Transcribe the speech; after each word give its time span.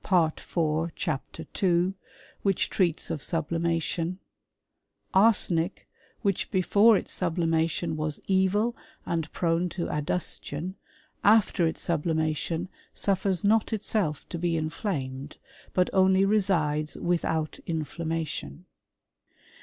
part 0.03 0.39
iv. 0.57 0.95
chap. 0.95 1.23
2, 1.53 1.93
which 2.41 2.71
treats 2.71 3.11
of 3.11 3.21
sublimation," 3.21 4.17
Arsenic, 5.29 5.87
which 6.23 6.49
before 6.49 6.97
its 6.97 7.13
sublimation 7.13 7.95
was 7.95 8.19
evil 8.25 8.75
and 9.05 9.31
prone 9.31 9.69
to 9.69 9.87
adustion, 9.95 10.73
after 11.23 11.67
its 11.67 11.81
sublimation, 11.83 12.67
suffers 12.95 13.43
not 13.43 13.71
itself 13.71 14.27
to 14.27 14.39
be 14.39 14.57
inflamed; 14.57 15.37
but 15.71 15.87
only 15.93 16.25
resides 16.25 16.95
without 16.97 17.59
inflammation." 17.67 18.65